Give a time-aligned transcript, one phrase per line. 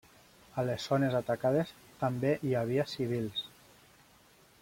[0.61, 3.45] A les zones atacades, també hi havia civils.